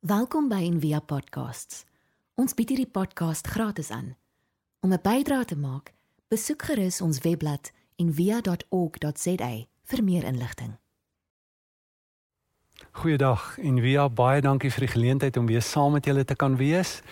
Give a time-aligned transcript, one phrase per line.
[0.00, 1.82] Welkom by Envia Podcasts.
[2.40, 4.14] Ons bied hierdie podcast gratis aan.
[4.80, 5.92] Om 'n bydrae te maak,
[6.28, 10.78] besoek gerus ons webblad en via.org.za vir meer inligting.
[12.90, 16.56] Goeiedag en Via baie dankie vir die geleentheid om weer saam met julle te kan
[16.56, 17.02] wees.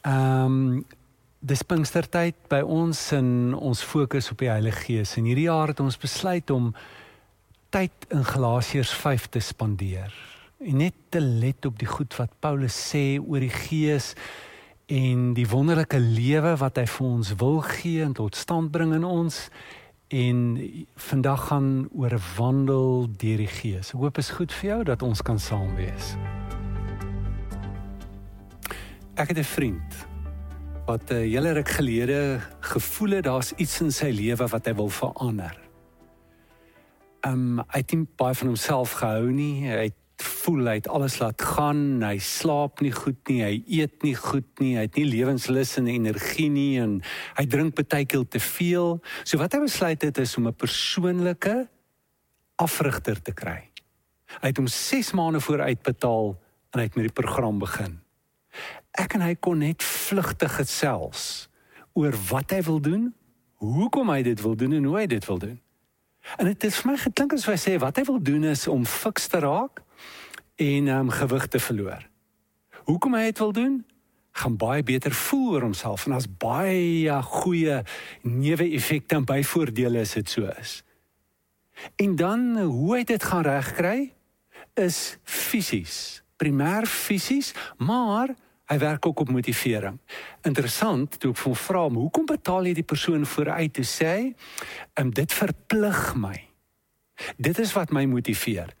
[0.00, 0.86] Ehm um,
[1.40, 5.16] dis Pinkstertyd by ons en ons fokus op die Heilige Gees.
[5.16, 6.74] En hierdie jaar het ons besluit om
[7.70, 13.16] tyd in Galasiërs 5 te spandeer net te let op die goed wat Paulus sê
[13.16, 14.12] oor die Gees
[14.92, 19.06] en die wonderlike lewe wat hy vir ons wil gee en tot stand bring in
[19.06, 19.46] ons
[20.10, 20.42] en
[21.08, 23.94] vandag gaan oor wandel deur die Gees.
[23.94, 26.12] Ek hoop is goed vir jou dat ons kan saam wees.
[29.16, 30.06] Ek het 'n vriend
[30.86, 34.88] wat 'n hele ruk gelede gevoel het daar's iets in sy lewe wat hy wil
[34.88, 35.56] verander.
[37.24, 39.68] Um hy het nie baie van homself gehou nie.
[39.68, 39.99] Hy het
[40.40, 44.48] voel hy het alles laat gaan, hy slaap nie goed nie, hy eet nie goed
[44.62, 46.98] nie, hy het nie lewenslus en energie nie en
[47.38, 48.98] hy drink baie keer te veel.
[49.24, 51.68] So wat hy besluit het is om 'n persoonlike
[52.56, 53.70] afrigter te kry.
[54.40, 56.36] Hy het hom 6 maande vooruit betaal
[56.72, 58.00] en hy het met die program begin.
[58.92, 61.48] Ek en hy kon net vlugtig gesels
[61.92, 63.14] oor wat hy wil doen,
[63.60, 65.60] hoekom hy dit wil doen en hoe hy dit wil doen.
[66.38, 68.84] En dit het vir my geklink asof hy sê wat hy wil doen is om
[68.86, 69.82] fiks te raak
[70.60, 72.04] en um, gewig te verloor.
[72.84, 73.80] Hoekom hy dit wil doen?
[74.32, 77.80] gaan baie beter voel oor homself en as baie goeie
[78.22, 80.80] neeweffekte en byvoordele as dit so is.
[82.00, 84.12] En dan hoe hy dit gaan regkry
[84.80, 88.34] is fisies, primêr fisies, maar
[88.70, 89.98] hy werk ook op motivering.
[90.46, 94.34] Interessant, toe ek hom vra, "Hoekom betaal jy die persoon vooruit?" toe sê
[94.94, 96.48] "Um dit verplig my.
[97.36, 98.74] Dit is wat my motiveer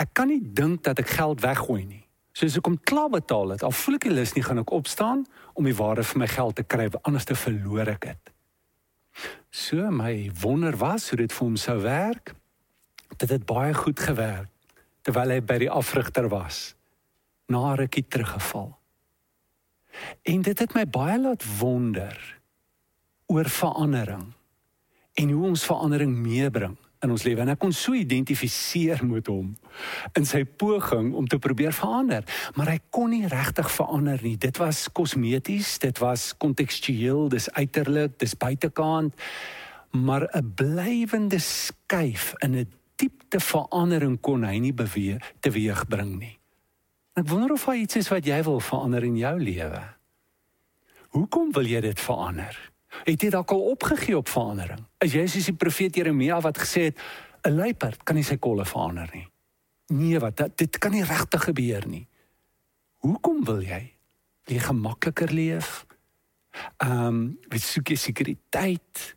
[0.00, 2.04] ek kan nie dink dat ek geld weggooi nie.
[2.34, 4.72] So as ek hom klaar betaal het, al voel ek nie lus nie, gaan ek
[4.74, 5.22] opstaan
[5.54, 8.32] om die waarde vir my geld te kry, anders te verloor ek dit.
[9.54, 12.34] So my wonder was hoe dit vir hom sou werk.
[13.14, 14.50] Dit het baie goed gewerk
[15.04, 16.72] terwyl hy by die afrigter was.
[17.52, 18.72] Na rukkie teruggeval.
[20.26, 22.16] En dit het my baie laat wonder
[23.30, 24.32] oor verandering
[25.14, 26.74] en hoe ons verandering meebring
[27.04, 29.52] in ons lewe en ek kon so identifiseer met hom
[30.18, 32.24] in sy poging om te probeer verander
[32.58, 34.36] maar hy kon nie regtig verander nie.
[34.40, 39.14] Dit was kosmeties dit was kontekstueel dis uiterlik dis buitekant
[39.94, 42.66] maar 'n blywende skuif in 'n
[42.96, 46.38] diepte verandering kon hy nie beweeg teweeg bring nie.
[47.14, 49.82] Ek wonder of hy iets is wat jy wil verander in jou lewe.
[51.14, 54.84] Hoekom wil jy dit verander Het jy dalk al opgegee op verandering?
[54.98, 56.98] Is jy soos die profeet Jeremia wat gesê het
[57.44, 59.28] 'n luiperd kan nie sy kolle verander nie?
[59.86, 62.06] Nee, wat dit kan nie regtig gebeur nie.
[63.04, 63.92] Hoekom wil jy
[64.44, 65.86] jy gemakliker leef?
[66.76, 69.16] Ehm, um, wie soek jy sekuriteit?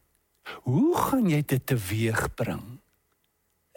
[0.64, 2.80] Hoe gaan jy dit teweegbring?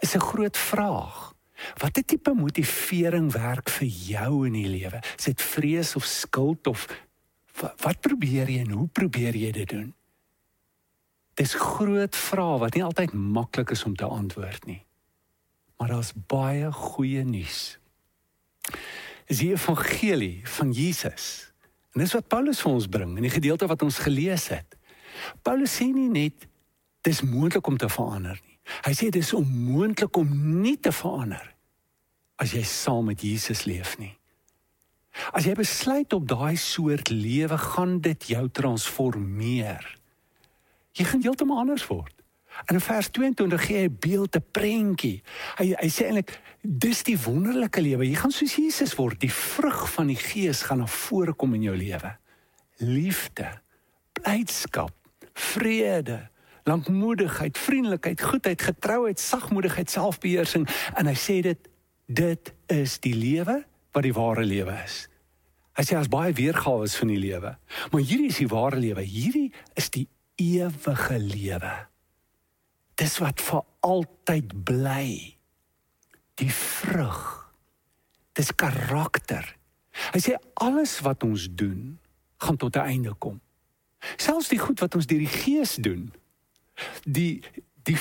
[0.03, 1.35] Is 'n groot vraag.
[1.77, 5.03] Watter tipe motivering werk vir jou in die lewe?
[5.19, 6.87] Is dit vrees of skuld of
[7.61, 9.91] wat, wat probeer jy en hoe probeer jy dit doen?
[11.41, 14.83] Dis groot vrae wat nie altyd maklik is om te antwoord nie.
[15.81, 17.79] Maar daar's baie goeie nuus.
[19.31, 21.53] Is die evangelie van Jesus.
[21.95, 24.77] En dis wat Paulus vir ons bring in die gedeelte wat ons gelees het.
[25.43, 26.47] Paulus sê nie net
[27.07, 28.59] dis moontlik om te verander nie.
[28.85, 30.29] Hy sê dis onmoontlik om
[30.61, 31.49] nie te verander
[32.41, 34.15] as jy saam met Jesus leef nie.
[35.33, 39.85] As jy besluit op daai soort lewe gaan dit jou transformeer.
[40.93, 42.15] Jy gaan heeltemal anders word.
[42.67, 45.23] En in vers 22 gee hy 'n beeld, 'n prentjie.
[45.59, 48.09] Hy hy sê eintlik dis die wonderlike lewe.
[48.09, 49.21] Jy gaan soos Jesus word.
[49.21, 52.17] Die vrug van die Gees gaan na vore kom in jou lewe.
[52.77, 53.61] Liefde,
[54.13, 54.93] blydskap,
[55.35, 56.29] vrede,
[56.65, 61.69] lankmoedigheid, vriendelikheid, goedheid, getrouheid, sagmoedigheid, selfbeheersing en hy sê dit
[62.07, 65.05] dit is die lewe wat die ware lewe is.
[65.79, 67.55] Hy sê as baie weergawe is van die lewe,
[67.93, 69.05] maar hierdie is die ware lewe.
[69.07, 70.07] Hierdie is die
[70.41, 71.75] ewige lewe.
[73.01, 75.37] Dis wat vir altyd bly.
[76.41, 77.21] Die vrug.
[78.37, 79.47] Dis karakter.
[80.13, 81.99] Hy sê alles wat ons doen
[82.41, 83.41] gaan tot 'n einde kom.
[84.17, 86.13] Selfs die goed wat ons deur die Gees doen.
[87.05, 87.43] Die
[87.85, 87.99] die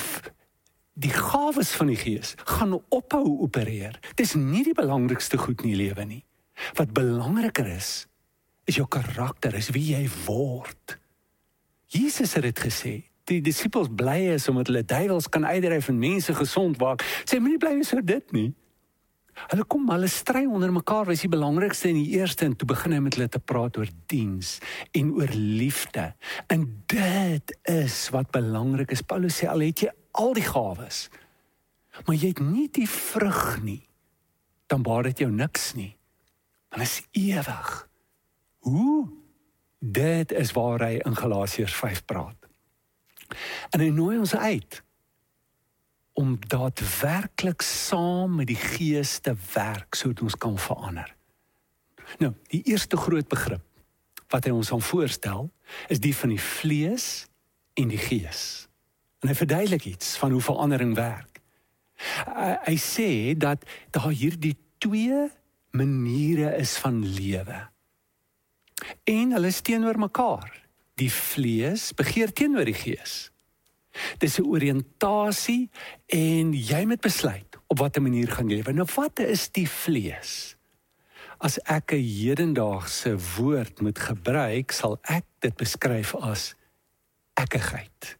[1.00, 3.98] die gawes van die Gees gaan ophou opereer.
[4.20, 6.22] Dis nie die belangrikste goed in die lewe nie.
[6.76, 8.04] Wat belangriker is,
[8.68, 10.98] is jou karakter, is wie jy word.
[11.90, 12.94] Jesus het dit gesê.
[13.30, 17.04] Die disippels bly is omdat hulle duiwels kan uitdryf en mense gesond maak.
[17.24, 18.50] Sê moenie bly so dit nie.
[19.48, 22.92] Hulle kom, hulle stry onder mekaar, was die belangrikste en die eerste en toe begin
[22.92, 24.58] hy met hulle te praat oor diens
[24.98, 26.10] en oor liefde.
[26.52, 29.06] En dit is wat belangrik is.
[29.06, 31.08] Paulus sê al het jy al die gawes,
[32.06, 33.82] maar jy het nie die vrug nie,
[34.70, 35.96] dan baat dit jou niks nie.
[36.70, 37.88] Dan is ewig.
[38.58, 39.08] Hoe?
[39.78, 42.36] Dit is waar hy in Galasiërs 5 praat.
[43.70, 44.82] En hy nooi ons uit
[46.20, 51.14] om daadwerklik saam met die Gees te werk sodat ons kan verander.
[52.18, 53.64] Nou, die eerste groot begrip
[54.30, 55.48] wat hy ons aan voorstel,
[55.90, 57.26] is die van die vlees
[57.74, 58.69] en die gees.
[59.20, 61.40] En hy verduidelik iets van hoe verandering werk.
[62.24, 65.28] Hy, hy sê dat daar hierdie twee
[65.76, 67.58] maniere is van lewe.
[69.04, 70.48] En hulle is teenoor mekaar.
[71.00, 73.28] Die vlees begeer teenoor die gees.
[74.18, 75.70] Dis 'n oriëntasie
[76.06, 78.72] en jy moet besluit op watter manier gaan jy lewe.
[78.72, 80.56] Nou wat is die vlees?
[81.38, 86.54] As ek 'n hedendaagse woord moet gebruik, sal ek dit beskryf as
[87.34, 88.19] ekkigheid.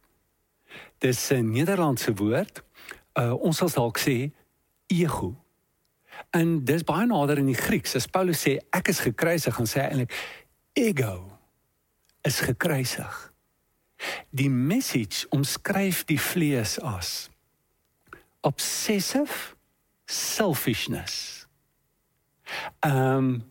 [1.01, 2.63] Dis 'n Nederlandse woord.
[3.19, 4.31] Uh, ons sal dalk sê
[4.87, 5.35] ego.
[6.31, 7.95] En dis baie nader in die Grieks.
[7.97, 10.15] As Paulus sê ek is gekruisig, dan sê hy eintlik
[10.73, 11.39] ego
[12.23, 13.33] is gekruisig.
[14.31, 17.29] Die message omskryf die vlees as
[18.41, 19.57] obsessive
[20.05, 21.47] selfishness.
[22.81, 23.45] Um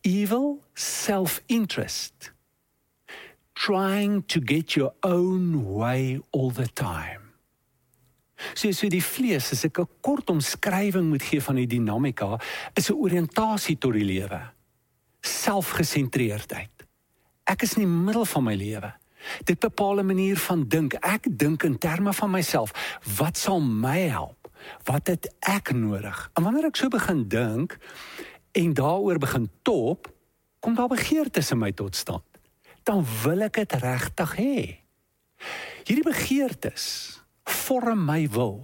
[0.00, 2.35] evil self-interest.
[3.56, 7.32] Trying to get your own way all the time.
[8.54, 12.38] So so die vlees, as ek 'n kort omskrywing moet gee van die dinamika,
[12.74, 14.40] is 'n oriëntasie tot die lewe.
[15.20, 16.84] Selfgesentreerdheid.
[17.44, 18.92] Ek is in die middel van my lewe.
[19.44, 20.94] Dit bepaal 'n manier van dink.
[20.94, 22.98] Ek dink in terme van myself.
[23.16, 24.50] Wat sal my help?
[24.84, 26.30] Wat het ek nodig?
[26.34, 27.78] En wanneer ek so begin dink
[28.52, 30.12] en daaroor begin top,
[30.60, 32.35] kom daar begeertes in my tot stand.
[32.86, 34.56] Dan wil ek dit regtig hê.
[35.86, 36.86] Hierdie begeertes
[37.46, 38.60] vorm my wil.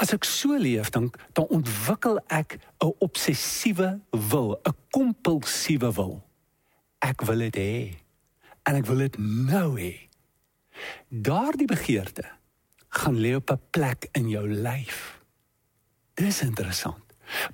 [0.00, 6.24] As ek so leef, dan dan ontwikkel ek 'n obsessiewe wil, 'n kompulsiewe wil.
[7.02, 7.76] Ek wil dit hê
[8.64, 10.08] en ek wil dit nou hê.
[11.10, 12.24] Daardie begeerte
[12.88, 15.20] gaan lê op 'n plek in jou lyf.
[16.14, 17.04] Dis interessant.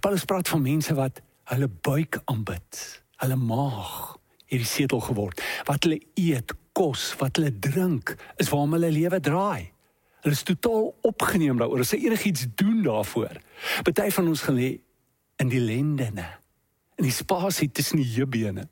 [0.00, 4.21] Paulus praat van mense wat hulle buik aanbid, hulle maag
[4.52, 5.40] hierdie setel geword.
[5.68, 9.70] Wat hulle eet, kos, wat hulle drink, is waarom hulle lewe draai.
[10.22, 11.80] Hulle is totaal opgeneem daaroor.
[11.80, 13.40] Hulle sê enigiets doen daarvoor.
[13.88, 14.70] Party van ons gaan lê
[15.42, 16.28] in die lendene,
[17.00, 18.68] in die spasie tussen die heubene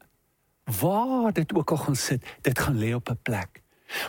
[0.70, 3.62] waar dit ook al gaan sit, dit gaan lê op 'n plek.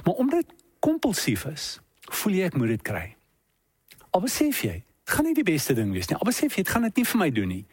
[0.03, 3.15] Maar omdat dit kompulsief is, voel jy ek moet dit kry.
[4.09, 6.17] Al besef jy, dit gaan nie die beste ding wees nie.
[6.17, 7.65] Al besef jy, dit gaan dit nie vir my doen nie.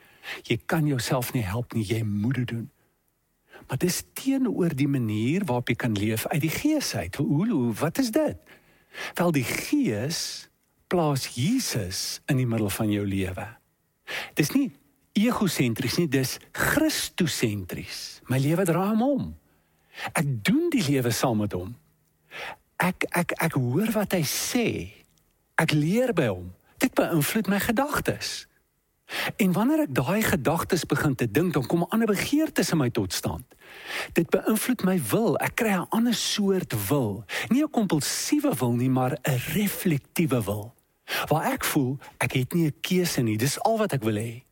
[0.42, 2.70] Jy kan jouself nie help nie, jy moet dit doen.
[3.68, 7.16] Maar dis teenoor die manier waarop jy kan leef uit die gees uit.
[7.20, 8.36] Hoe, hoe wat is dit?
[9.14, 10.48] Wel die gees
[10.88, 13.44] plaas Jesus in die middel van jou lewe.
[14.34, 14.70] Dis nie
[15.18, 18.22] egosentries nie, dis Christosentries.
[18.32, 19.28] My lewe draai hom om.
[20.16, 21.74] Ek doen die lewe saam met hom.
[22.80, 24.68] Ek ek ek hoor wat hy sê.
[25.58, 26.52] Ek leer by hom.
[26.78, 28.47] Dit beïnvloed my gedagtes.
[29.36, 32.90] En wanneer ek daai gedagtes begin te dink, dan kom 'n ander begeertes in my
[32.90, 33.44] tot stand.
[34.12, 35.36] Dit beïnvloed my wil.
[35.36, 37.24] Ek kry 'n ander soort wil.
[37.48, 40.74] Nie 'n kompulsiewe wil nie, maar 'n reflektiewe wil.
[41.26, 43.36] Waar ek voel ek het nie 'n keuse nie.
[43.36, 44.48] Dis al wat ek wil hê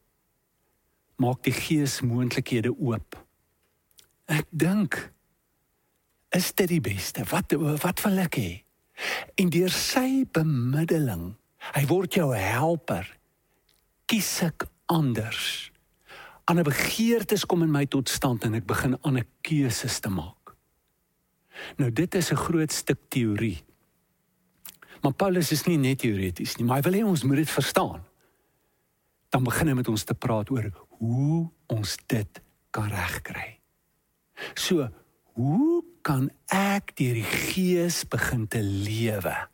[1.17, 3.17] maak die gees moontlikhede oop.
[4.29, 4.99] Ek dink
[6.37, 7.25] is dit die beste.
[7.31, 8.53] Wat wat wil ek hê?
[9.41, 11.35] En deur sy bemiddeling,
[11.77, 13.09] hy word jou helper.
[14.07, 15.73] Kies ek anders.
[16.47, 20.55] Ander begeertes kom in my tot stand en ek begin ander keuses te maak.
[21.81, 23.65] Nou dit is 'n groot stuk teorie.
[25.03, 28.05] Maar Paulus is nie net teoreties nie, maar hy wil hê ons moet dit verstaan.
[29.31, 33.59] Dan begin hy met ons te praat oor hoe ons dit kan regkry.
[34.55, 34.89] So,
[35.33, 39.49] hoe kan ek deur die Gees begin te lewe?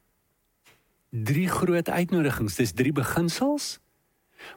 [1.11, 3.79] Drie groot uitnodigings, dis drie beginsels,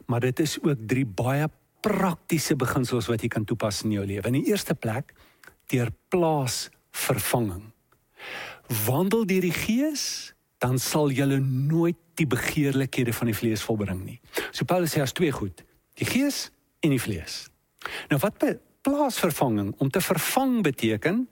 [0.06, 1.48] maar dit is ook drie baie
[1.86, 4.26] praktiese beginsels wat jy kan toepas in jou lewe.
[4.26, 5.12] In die eerste plek,
[5.70, 7.70] deur plaasvervanging.
[8.86, 14.20] Wandel deur die Gees, dan sal jy nooit die begeerlikhede van die vlees volbring nie.
[14.50, 15.62] So Paulus sê as twee goed,
[16.00, 16.48] die Gees
[16.80, 17.46] en die vlees.
[18.10, 18.40] Nou wat
[18.86, 21.24] plaasvervanging om te vervang beteken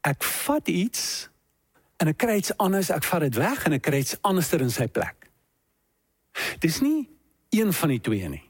[0.00, 1.28] ek vat iets
[2.00, 4.72] en ek kry iets anders, ek vat dit weg en ek kry iets anderster in
[4.72, 5.28] sy plek.
[6.64, 7.06] Dis nie
[7.52, 8.44] een van die twee nie.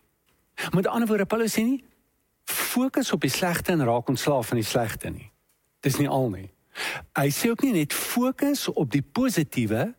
[0.71, 1.81] Met ander woorde Paulus sê nie
[2.49, 5.31] fokus op die slegte en raak ontslaaf van die slegte nie.
[5.83, 6.49] Dis nie al nie.
[7.19, 9.91] Hy sê ook nie net fokus op die positiewe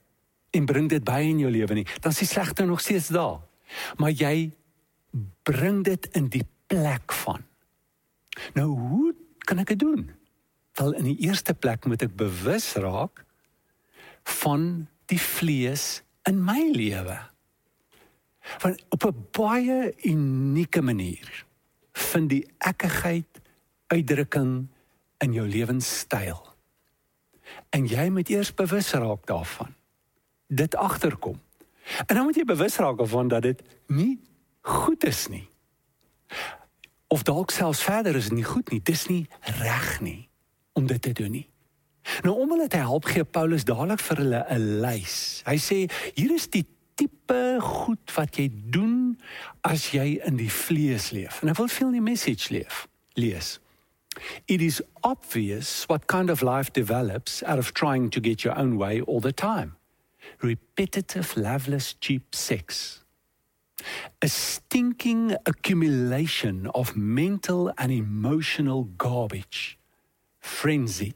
[0.54, 1.88] en bring dit by in jou lewe nie.
[2.02, 3.42] Dan is die slegte nog steeds daar.
[3.98, 4.52] Maar jy
[5.44, 7.44] bring dit in die plek van.
[8.58, 9.14] Nou hoe
[9.46, 10.08] kan ek dit doen?
[10.80, 13.26] Wel in die eerste plek moet ek bewus raak
[14.40, 17.20] van die vlees in my lewe.
[18.60, 21.46] Want op 'n baie unieke manier
[21.92, 23.42] vind die ekkigheid
[23.88, 24.68] uitdrukking
[25.18, 26.54] in jou lewenstyl.
[27.70, 29.76] En jy moet eers bewus raak daarvan.
[30.48, 31.42] Dit agterkom.
[32.06, 34.20] En dan moet jy bewus raak van dat dit nie
[34.62, 35.48] goed is nie.
[37.08, 38.82] Of dalk selfs verder is nie goed nie.
[38.82, 39.28] Dis nie
[39.60, 40.30] reg nie
[40.74, 41.48] om dit te doen nie.
[42.22, 45.42] Nou om hulle te help gee Paulus dadelik vir hulle 'n lys.
[45.46, 45.78] Hy sê
[46.16, 49.18] hier is die tipe goed wat jy doen
[49.66, 51.42] as jy in die vlees leef.
[51.44, 52.88] En ek wil veel die message leef.
[53.20, 53.60] Lees.
[54.48, 58.78] It is obvious what kind of life develops out of trying to get your own
[58.78, 59.76] way all the time.
[60.42, 63.02] Repetitive, loveless, cheap sex.
[64.22, 69.78] A stinking accumulation of mental and emotional garbage.
[70.40, 71.16] Frenzied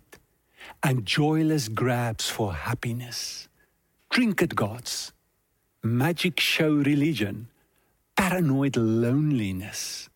[0.84, 3.48] and joyless grabs for happiness.
[4.10, 5.14] Trinket gods.
[5.88, 7.48] Magic show religion.
[8.18, 10.10] Paranoid loneliness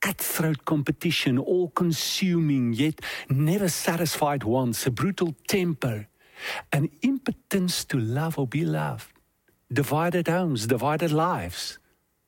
[0.00, 6.06] cutthroat competition, all consuming yet never satisfied wants, a brutal temper,
[6.72, 9.08] an impotence to love or be loved,
[9.72, 11.78] divided homes, divided lives,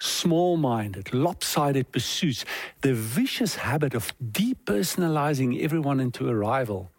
[0.01, 2.45] small minded, lopsided pursuits,
[2.81, 6.91] the vicious habit of depersonalizing everyone into a rival,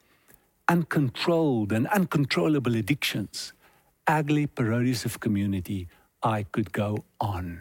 [0.70, 3.52] uncontrolled and uncontrollable addictions,
[4.08, 5.88] ugly parodies of community.
[6.24, 7.60] I could go on.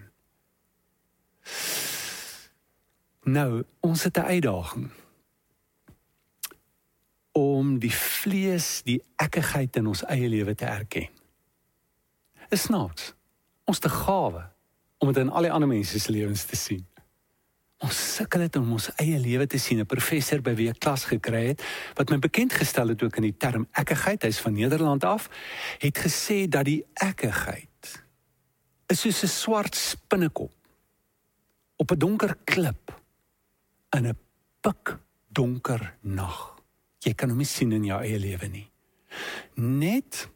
[3.22, 4.90] Nou, ons het 'n uitdaging
[7.32, 11.08] om die vlees, die ekkigheid in ons eie lewe te erken.
[12.48, 13.14] Is snaaks.
[13.64, 14.50] Ons te gawe
[14.98, 16.86] om dit in al die ander mense se lewens te sien.
[17.80, 19.80] Ons sukkel dit om ons eie lewe te sien.
[19.80, 21.62] 'n Professor by wie ek klas gekry het,
[21.96, 25.30] wat my bekend gestel het ook in die term ekkigheid, hy's van Nederland af,
[25.78, 28.02] het gesê dat die ekkigheid
[28.88, 30.52] is soos 'n swart spinnekop
[31.76, 32.92] op 'n donker klip
[33.96, 34.18] in 'n
[34.60, 36.60] pikdonker nag.
[36.98, 38.70] Jy kan hom nie sien in jou eie lewe nie.
[39.54, 40.28] Net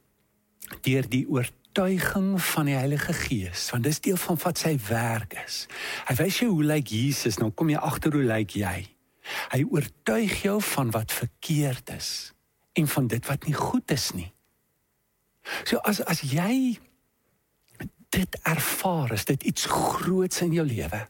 [0.81, 5.67] deur die oortuiging van die Heilige Gees, want dis deel van wat sy werk is.
[6.07, 8.87] Hy wys jou hoe lyk Jesus, nou kom jy agter hoe lyk jy.
[9.51, 12.33] Hy oortuig jou van wat verkeerd is
[12.73, 14.31] en van dit wat nie goed is nie.
[15.65, 16.79] So as as jy
[18.15, 21.07] dit ervaar, is dit iets groots in jou lewe.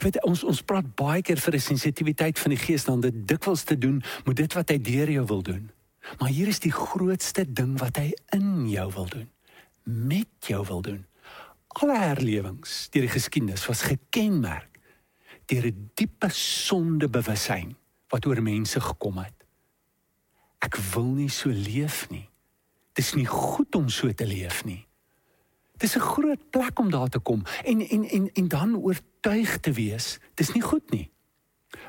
[0.00, 3.64] Weet ons ons praat baie keer vir 'n sensitiwiteit van die gees dan dit dikwels
[3.64, 5.70] te doen met dit wat hy deur jou wil doen.
[6.18, 9.33] Maar hier is die grootste ding wat hy in jou wil doen.
[9.84, 11.06] Met jou wil doen.
[11.68, 14.78] Alle herlewings deur die geskiedenis was gekenmerk
[15.46, 17.76] deur 'n diepe sondebewussyn
[18.08, 19.44] wat oor mense gekom het.
[20.58, 22.28] Ek wil nie so leef nie.
[22.92, 24.86] Dit is nie goed om so te leef nie.
[25.76, 29.72] Dis 'n groot plek om daar te kom en en en en dan oortuig te
[29.72, 30.18] wees.
[30.34, 31.10] Dis nie goed nie.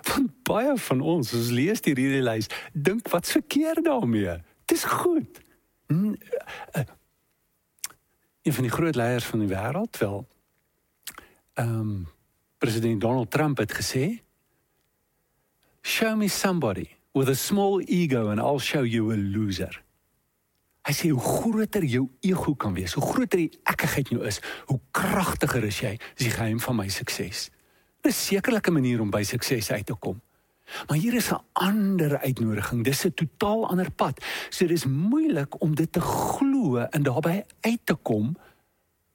[0.01, 4.41] Want baie van ons, as lees die hierdie lys, dink wat's verkeerd daarmee?
[4.65, 5.39] Dis goed.
[8.45, 10.27] Een van die groot leiers van die wêreld wel.
[11.53, 12.07] Ehm um,
[12.57, 14.21] president Donald Trump het gesê,
[15.81, 19.83] "Show me somebody with a small ego and I'll show you a loser."
[20.81, 24.39] Hy sê hoe groter jou ego kan wees, hoe groter die ekigheid in jou is,
[24.65, 25.97] hoe kragtiger is jy.
[26.13, 27.49] Dis die geheim van my sukses.
[28.01, 30.21] Is 'n manier om by sukses uit te kom.
[30.87, 32.83] Maar hier is 'n ander uitnodiging.
[32.83, 34.25] Dis 'n totaal ander pad.
[34.49, 38.37] So dis moeilik om dit te glo en daarbey uit te kom,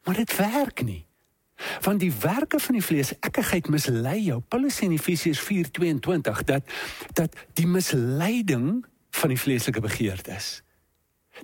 [0.05, 1.07] maar dit werk nie.
[1.81, 4.41] Want die werke van die vlees, ekigheid mislei jou.
[4.41, 6.63] Paulus sê in Efesiërs 4:22 dat
[7.13, 10.63] dat die misleiding van die vleeslike begeertes.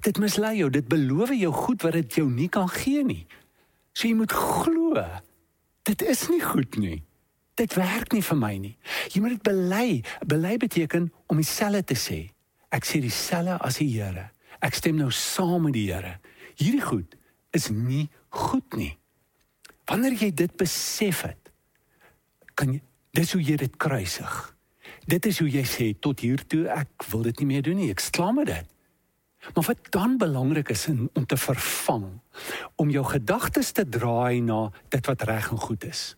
[0.01, 3.27] Dit mislei jou, dit beloof jou goed wat dit jou nie kan gee nie.
[3.93, 5.05] So jy moet glo.
[5.83, 7.06] Dit is nie goed nie.
[7.57, 8.75] Dit werk nie vir my nie.
[9.13, 9.89] Jy moet dit bely.
[10.29, 12.19] Bely beteken om dieselfde te sê.
[12.75, 14.29] Ek sê dieselfde as die Here.
[14.65, 16.19] Ek stem nou saam met die Here.
[16.61, 17.17] Hierdie goed
[17.57, 18.93] is nie goed nie.
[19.89, 21.53] Wanneer jy dit besef het,
[22.59, 22.83] kan jy
[23.17, 24.35] dis hoe jy dit kruisig.
[25.09, 27.93] Dit is hoe jy sê tot hier toe ek wil dit nie meer doen nie.
[27.95, 28.73] Ek sklaam met dit.
[29.55, 32.09] Maar wat dan belangrik is in, om te vervang,
[32.77, 36.17] om jou gedagtes te draai na dit wat reg en goed is.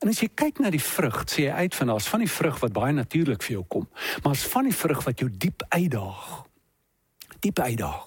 [0.00, 2.60] En as jy kyk na die vrug, sê jy uit van daar's van die vrug
[2.62, 3.88] wat baie natuurlik vir jou kom,
[4.22, 6.30] maar as van die vrug wat jou diep uitdaag.
[7.44, 8.06] Diep uitdaag.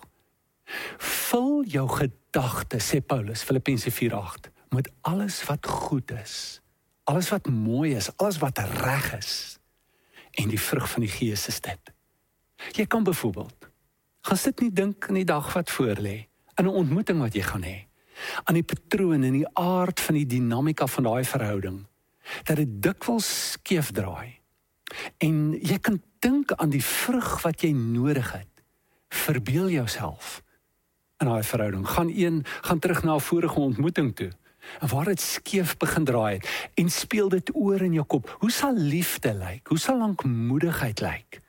[1.29, 6.62] Vul jou gedagtes, sê Paulus, Filippense 4:8, met alles wat goed is,
[7.03, 9.59] alles wat mooi is, alles wat reg is.
[10.31, 11.93] En die vrug van die Gees is dit.
[12.73, 13.69] Jy kan byvoorbeeld
[14.23, 17.63] gaan sit nie dink aan die dag wat voorlê, in 'n ontmoeting wat jy gaan
[17.63, 17.85] hê,
[18.44, 21.84] aan die patrone en die aard van die dinamika van daai verhouding,
[22.44, 24.39] dat dit dikwels skeef draai.
[25.18, 28.50] En jy kan dink aan die vrug wat jy nodig het.
[29.13, 30.42] Verbeel jouself
[31.22, 31.88] in daai verhouding.
[31.88, 34.32] Gaan een, gaan terug na 'n vorige ontmoeting toe.
[34.80, 38.36] En waar dit skeef begin draai het en speel dit oor in jou kop.
[38.39, 39.68] Hoe sal liefde lyk?
[39.68, 41.42] Hoe sal lankmoedigheid lyk?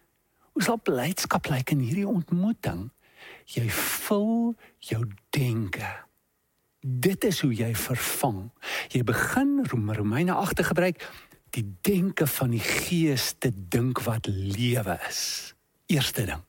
[0.52, 2.90] Hoe sal blydskap lyk in hierdie ontmoeting?
[3.45, 5.88] Jy vul jou denke.
[6.84, 8.50] Dit is hoe jy vervang.
[8.92, 11.00] Jy begin Romeine 8 te gebruik
[11.56, 15.54] die denke van die gees te dink wat lewe is.
[15.88, 16.42] Eerste ding.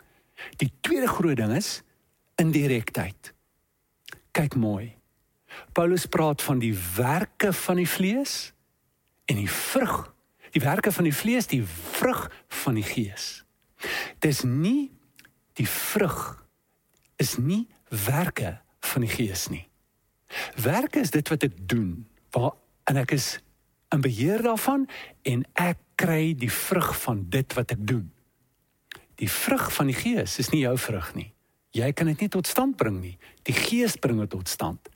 [0.60, 1.86] Die tweede groot ding is
[2.36, 3.32] indirektheid.
[4.36, 4.98] Kyk mooi.
[5.72, 8.52] Paulus praat van die werke van die vlees
[9.32, 10.12] en die vrug.
[10.52, 12.28] Die werke van die vlees, die vrug
[12.64, 13.46] van die gees.
[14.20, 14.92] Dis nie
[15.56, 16.44] die vrug
[17.16, 19.64] is nie werke van die gees nie.
[20.62, 22.54] Werke is dit wat ek doen, waar
[22.90, 23.40] en ek is
[23.94, 24.86] in beheer daarvan
[25.24, 28.10] en ek kry die vrug van dit wat ek doen.
[29.22, 31.32] Die vrug van die gees is nie jou vrug nie.
[31.76, 33.16] Jy kan dit nie tot stand bring nie.
[33.48, 34.92] Die gees bring dit tot stand.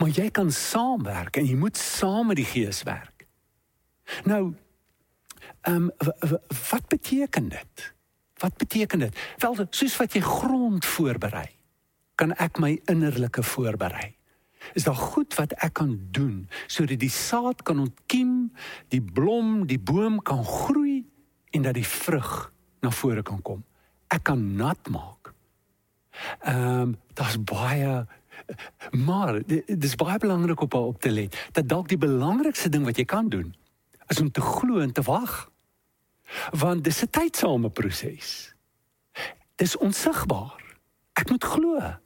[0.00, 3.26] Maar jy kan saamwerk en jy moet saam met die gees werk.
[4.28, 4.52] Nou,
[5.68, 6.38] ehm um,
[6.70, 7.86] wat beteken dit?
[8.40, 9.16] Wat beteken dit?
[9.38, 11.48] Wel, soos wat jy grond voorberei,
[12.16, 14.14] kan ek my innerlike voorberei.
[14.74, 18.52] Is daar goed wat ek kan doen sodat die saad kan ontkiem,
[18.88, 21.04] die blom, die boom kan groei
[21.50, 23.64] en dat die vrug na vore kan kom.
[24.08, 25.32] Ek kan nat maak.
[26.40, 28.06] Ehm um, daar's baie
[28.90, 33.04] maar dis baie belangrik op op te let dat dalk die belangrikste ding wat jy
[33.04, 33.54] kan doen
[34.10, 35.50] is om te glo en te wag.
[36.50, 38.54] Want dis 'n tydsame proses.
[39.54, 40.62] Dis onsigbaar.
[41.12, 41.98] Ek moet glo.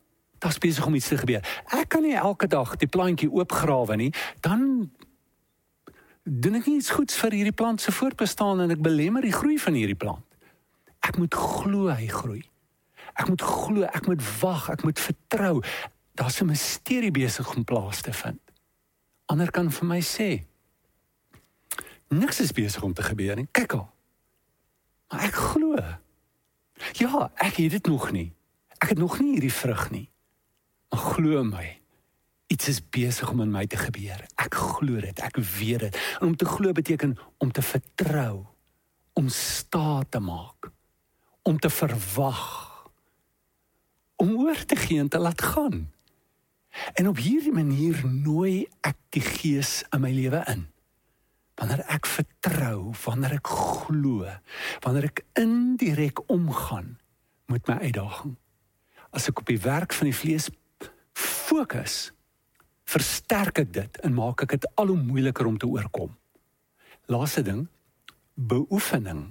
[0.44, 1.40] Daar's besig om iets te gebeur.
[1.72, 4.10] Ek kan nie elke dag die plantjie oopgrawe nie,
[4.44, 4.90] dan
[6.24, 9.56] doen ek nie iets goeds vir hierdie plant se voortbestaan en ek belemmer die groei
[9.60, 10.24] van hierdie plant.
[11.04, 12.42] Ek moet glo hy groei.
[13.14, 15.62] Ek moet glo, ek moet wag, ek moet vertrou
[16.14, 18.40] daar's 'n misterie besig om plaas te vind.
[19.26, 20.44] Ander kan vir my sê
[22.08, 23.48] niks is besig om te gebeur nie.
[23.50, 23.92] Kyk al.
[25.08, 25.76] Maar ek glo.
[26.92, 28.32] Ja, ek het dit nog nie.
[28.78, 30.10] Ek het nog nie hierdie vrug nie.
[30.94, 31.80] Maar glo my,
[32.46, 34.20] iets is besig om in my te gebeur.
[34.38, 35.98] Ek glo dit, ek weet dit.
[36.20, 38.44] En om te glo beteken om te vertrou,
[39.18, 40.70] om staat te maak,
[41.42, 42.46] om te verwag,
[44.22, 45.90] om oor te gee en te laat gaan.
[46.94, 50.68] En op hierdie manier nooi ek die Gees in my lewe in.
[51.58, 54.30] Wanneer ek vertrou, wanneer ek glo,
[54.86, 57.00] wanneer ek indirek omgaan
[57.50, 58.38] met my uitdaging.
[59.10, 60.54] As ek op die werk van die vlees
[61.54, 62.12] fokus,
[62.84, 66.10] versterk ek dit en maak ek dit al hoe moeiliker om te oorkom.
[67.06, 67.66] Laaste ding,
[68.34, 69.28] beoefening.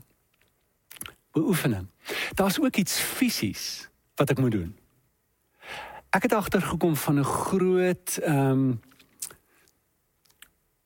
[1.34, 1.90] Beoefening.
[2.38, 4.72] Daar's ook iets fisies wat ek moet doen
[6.14, 8.80] ek het agtergekom van 'n groot ehm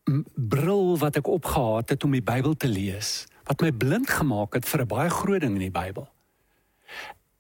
[0.04, 4.54] um, bril wat ek opgehaat het om die Bybel te lees wat my blind gemaak
[4.54, 6.08] het vir 'n baie groot ding in die Bybel.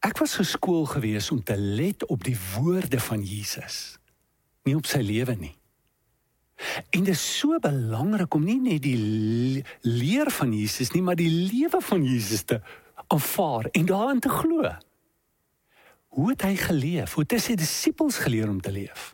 [0.05, 3.97] Ek was geskool gewees om te let op die woorde van Jesus,
[4.63, 5.55] nie op sy lewe nie.
[6.89, 11.29] En dit is so belangrik om nie net die leer van Jesus nie, maar die
[11.29, 12.61] lewe van Jesus te
[13.07, 14.71] aanvaar en daarin te glo.
[16.17, 17.13] Hoe het hy geleef?
[17.13, 19.13] Hoe het sy disippels geleer om te leef?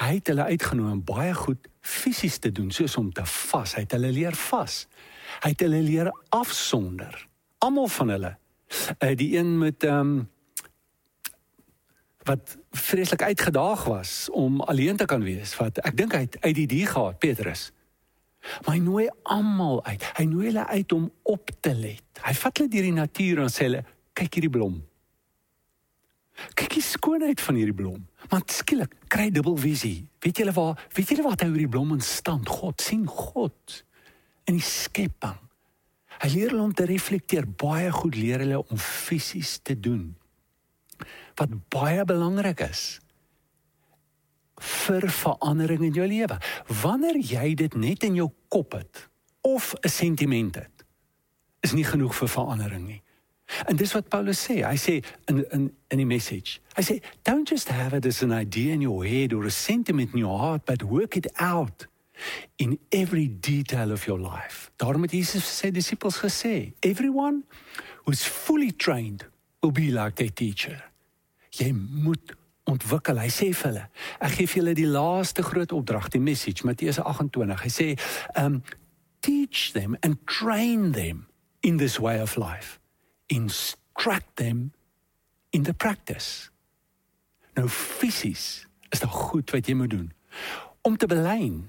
[0.00, 3.76] Hy het hulle uitgenooi om baie goed fisies te doen, soos om te vas.
[3.76, 4.86] Hy het hulle leer vas.
[5.44, 7.14] Hy het hulle leer afsonder.
[7.62, 8.32] Almal van hulle.
[8.98, 10.28] Uh die een met um,
[12.24, 15.56] wat vreeslik uitgedaag was om alleen te kan wees.
[15.56, 17.70] Wat ek dink hy uit die die gehad, Petrus.
[18.64, 20.04] Maar hy nooi almal uit.
[20.16, 22.24] Hy nooi hulle uit om op te let.
[22.24, 23.84] Hy vat hulle deur die natuur en sê hulle,
[24.16, 24.80] kyk hierdie blom.
[26.58, 28.00] Kyk die skoonheid van hierdie blom.
[28.30, 29.96] Maar skielik kry hy dubbelvisie.
[30.24, 32.44] Weet julle waar, weet julle wat hy oor die blom instaan?
[32.48, 33.80] God sien God
[34.48, 35.43] in die skepping.
[36.22, 37.46] Hy leer hulle om te reflekteer.
[37.46, 40.14] Baie goed leer hulle om fisies te doen.
[41.34, 43.00] wat baie belangrik is
[44.64, 46.38] vir verandering in jou lewe.
[46.82, 49.08] Wanneer jy dit net in jou kop het
[49.42, 50.84] of 'n sentiment het,
[51.60, 53.02] is nie genoeg vir verandering nie.
[53.66, 54.64] En dis wat Paulus sê.
[54.64, 56.60] Hy sê in in in die message.
[56.76, 60.12] Hy sê don't just have it as an idea in your head or a sentiment
[60.12, 61.86] in your heart, but work it out
[62.56, 64.70] in every detail of your life.
[64.76, 67.42] Daarom het Jesus sy disippels gesê, everyone
[68.04, 69.26] who's fully trained
[69.62, 70.78] will be like their teacher.
[71.50, 73.20] Jy moet ontwikkel.
[73.20, 73.84] Hy sê vir hulle,
[74.24, 77.60] ek gee vir julle die laaste groot opdrag, die message Matteus 28.
[77.64, 77.92] Hy sê,
[78.40, 78.62] um
[79.24, 81.26] teach them and train them
[81.62, 82.78] in this way of life.
[83.28, 84.72] Instruct them
[85.50, 86.50] in the practice.
[87.56, 90.10] Nou fisies is dit goed wat jy moet doen.
[90.84, 91.62] Om te belyn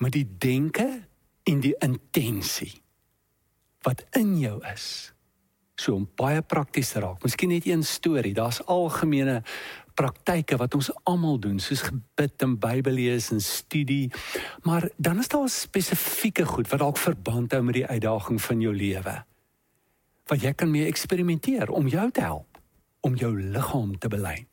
[0.00, 0.88] met die denke
[1.48, 2.80] en die intensie
[3.84, 5.12] wat in jou is.
[5.80, 7.22] So om baie prakties te raak.
[7.24, 8.34] Miskien net een storie.
[8.36, 9.40] Daar's algemene
[9.96, 14.10] praktyke wat ons almal doen, soos gebid en Bybel lees en studie.
[14.64, 18.74] Maar dan is daar spesifieke goed wat dalk verband hou met die uitdaging van jou
[18.76, 19.16] lewe.
[20.30, 22.60] Wat jy kan mee eksperimenteer om jou te help
[23.00, 24.46] om jou liggaam te belyn.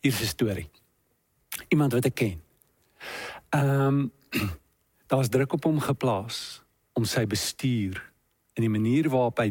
[0.00, 0.70] Hier is 'n storie.
[1.68, 2.42] Iemand wat ek ken.
[3.50, 4.12] Ehm um,
[5.06, 6.62] daar's druk op hom geplaas
[6.92, 8.00] om sy bestuur
[8.54, 9.50] en die manier waarop hy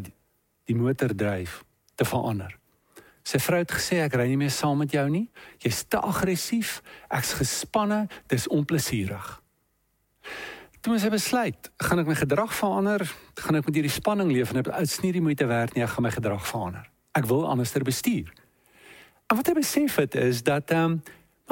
[0.66, 1.63] die motor dryf
[1.96, 2.56] te verander.
[3.24, 5.30] Sy vrou het gesê ek ry nie meer saam met jou nie.
[5.63, 6.82] Jy's te aggressief.
[7.08, 8.08] Ek's gespanne.
[8.28, 9.30] Dis onplesierig.
[10.84, 13.06] Toe moet sy besluit, gaan ek my gedrag verander?
[13.39, 16.04] Gaan ek met hierdie spanning leef en dit uitsnie die moeite werd nie, ek gaan
[16.04, 16.89] my gedrag verander.
[17.16, 18.34] Ek wil anderster bestuur.
[19.32, 21.02] En wat hy besef het is dat ehm um,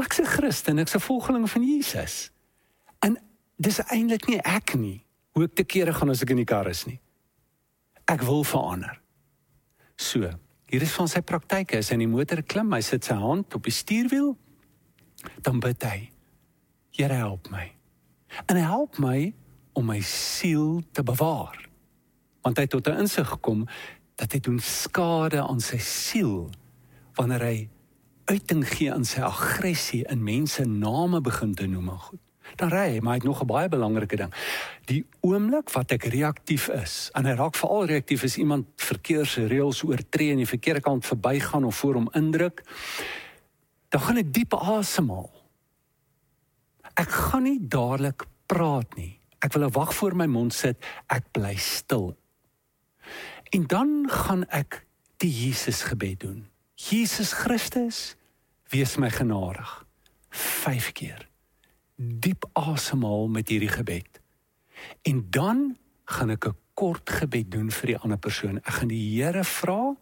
[0.04, 2.31] ek's 'n Christen, ek's 'n volgeling van Jesus.
[3.62, 5.04] Dis eintlik nie ek nie
[5.36, 7.00] hoe ek te kere gaan as ek in die kar is nie.
[8.10, 8.98] Ek wil verander.
[9.96, 10.32] So,
[10.72, 11.76] Hier is van sy praktyke.
[11.76, 14.32] Hy is in die motor klim, hy sit sy hand op die stuurwiel.
[15.44, 15.98] Dan bid hy.
[16.96, 17.66] Here help my.
[18.48, 19.34] En hy help my
[19.76, 21.60] om my siel te bewaar.
[22.46, 23.68] Want hy het tot 'n insig gekom
[24.16, 26.50] dat hy doen skade aan sy siel
[27.20, 27.70] wanneer hy
[28.32, 32.88] uiting gee aan sy aggressie in mense name begin te noem en goed dan ry
[32.96, 34.34] hy, maar hy het nog 'n baie belangrike ding.
[34.86, 40.32] Die oomblik wat ek reaktief is, en hy raak veral reaktief as iemand verkeersreëls oortree
[40.32, 42.64] en die verkeerde kant verbygaan of voor hom indruk,
[43.90, 45.32] dan gaan ek diep asemhaal.
[46.96, 49.20] Ek gaan nie dadelik praat nie.
[49.40, 52.18] Ek wil 'n wag voor my mond sit, ek bly stil.
[53.52, 54.86] En dan gaan ek
[55.18, 56.48] die Jesus gebed doen.
[56.76, 58.16] Jesus Christus,
[58.70, 59.86] wees my genadig.
[60.30, 61.31] 5 keer
[62.02, 64.22] diep asemhaal met hierdie gebed.
[65.02, 68.58] En dan gaan ek 'n kort gebed doen vir die ander persoon.
[68.58, 69.96] Ek gaan die Here vra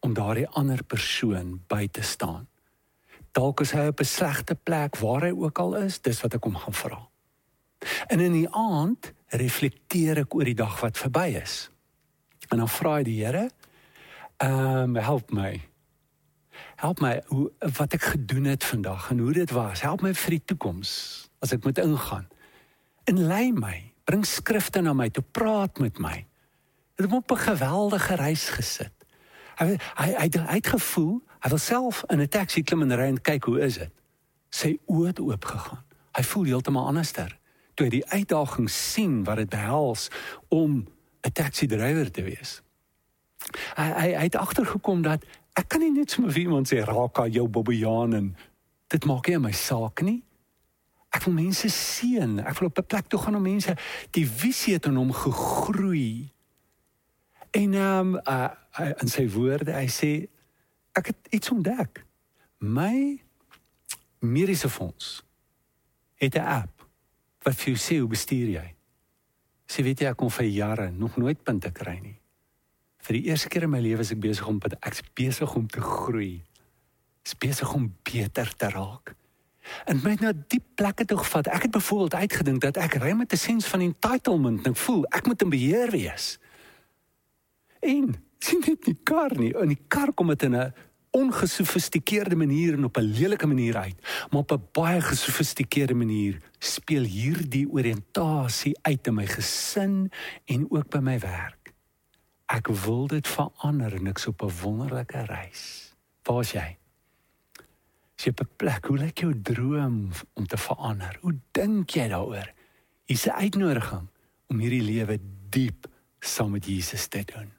[0.00, 2.48] om daardie ander persoon by te staan.
[3.32, 6.44] Dalk is hy op 'n slegte plek waar hy ook al is, dis wat ek
[6.44, 7.08] hom gaan vra.
[8.06, 11.70] En in die aand reflekteer ek oor die dag wat verby is.
[12.48, 13.50] En dan vra ek die Here,
[14.36, 15.71] ehm um, help my
[16.76, 19.80] help my hoe wat ek gedoen het vandag en hoe dit was.
[19.80, 20.92] Help my vir die toekoms
[21.42, 22.28] as ek moet ingaan.
[23.04, 26.26] En lei my, bring skrifte na my toe, praat met my.
[26.96, 28.92] Dit het op 'n geweldige reis gesit.
[29.56, 33.20] Hy hy hy het uitgevoel, hy wil self in 'n taxi klim en ry en
[33.20, 33.92] kyk hoe is dit.
[34.50, 35.84] Sy oë het oop gegaan.
[36.12, 37.38] Hy voel heeltemal anderster
[37.74, 40.08] toe hy die uitdaging sien wat dit behels
[40.48, 40.86] om
[41.22, 42.62] 'n taxi drywer te wees.
[43.74, 45.24] Hy hy, hy het agtergekom dat
[45.58, 48.36] ek kan nie net sommer vir iemand sê raak aan jou bobbejaan en
[48.92, 50.22] dit maak nie my saak nie.
[51.12, 52.38] Ek wil mense seën.
[52.40, 53.76] Ek wil op 'n plek toe gaan om mense
[54.10, 56.32] die visie het in hom gegroei.
[57.50, 58.48] En ehm um, uh,
[58.80, 60.28] uh, in sy woorde, hy sê
[60.96, 62.04] ek het iets ontdek.
[62.58, 63.20] My
[64.20, 65.22] mediese fonds
[66.16, 66.88] het 'n app
[67.42, 68.74] wat vir jou sê hoe bestuur jy.
[69.66, 72.21] Sy weet jy ek kon vir jare nog nooit punte kry nie.
[73.02, 75.80] Vir die eerste keer in my lewe is ek besig om ek besig om te
[75.82, 76.42] groei.
[77.22, 79.14] Ek is besig om beter te raak.
[79.86, 81.50] En my nou diep plekke toe gevat.
[81.50, 85.26] Ek het byvoorbeeld uitgedink dat ek ry met 'n sens van entitlement en voel ek
[85.26, 86.38] moet in beheer wees.
[87.80, 89.54] En sien dit nie kar nie.
[89.54, 90.74] In die kar kom dit in 'n
[91.10, 93.98] ongesofistikeerde manier en op 'n lelike manier uit,
[94.30, 100.10] maar op 'n baie gesofistikeerde manier speel hierdie oriëntasie uit in my gesin
[100.44, 101.61] en ook by my werk.
[102.52, 105.94] Ek wil dit verander en ek's op 'n wonderlike reis.
[106.22, 106.76] Waar's jy?
[108.16, 111.18] As jy op 'n plek, hoe lyk jou droom om te verander?
[111.20, 112.52] Hoe dink jy daaroor?
[113.04, 114.08] Hier's 'n uitnodiging
[114.46, 115.86] om hierdie lewe diep
[116.20, 117.52] saam met Jesus te doen.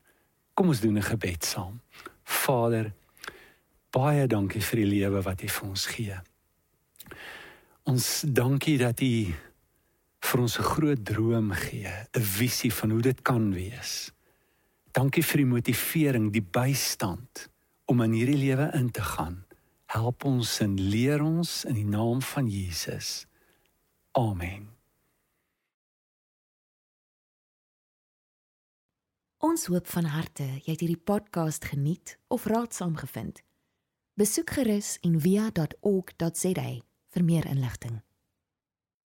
[0.53, 1.81] Kom ons doen 'n gebed saam.
[2.23, 2.93] Vader,
[3.93, 6.15] Baie dankie vir die lewe wat U vir ons gee.
[7.85, 9.33] Ons dankie dat U
[10.23, 14.12] vir ons 'n groot droom gee, 'n visie van hoe dit kan wees.
[14.93, 17.47] Dankie vir die motivering, die bystand
[17.89, 19.39] om in hierdie lewe in te gaan.
[19.89, 23.25] Help ons en leer ons in die naam van Jesus.
[24.13, 24.69] Amen.
[29.43, 33.41] Ons hoop van harte jy het hierdie podcast geniet of raadsaam gevind.
[34.13, 36.69] Besoek gerus en via.ok.za
[37.13, 38.03] vir meer inligting.